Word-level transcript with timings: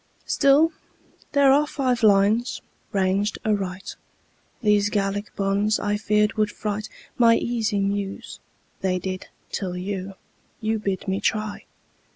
Still, 0.25 0.71
there 1.33 1.51
are 1.51 1.67
five 1.67 2.01
lines 2.01 2.59
ranged 2.91 3.37
aright. 3.45 3.95
These 4.63 4.89
Gallic 4.89 5.31
bonds, 5.35 5.79
I 5.79 5.95
feared, 5.95 6.33
would 6.37 6.49
fright 6.49 6.89
My 7.19 7.35
easy 7.35 7.79
Muse. 7.79 8.39
They 8.79 8.97
did, 8.97 9.27
till 9.51 9.77
you 9.77 10.15
You 10.59 10.79
bid 10.79 11.07
me 11.07 11.19
try! 11.21 11.65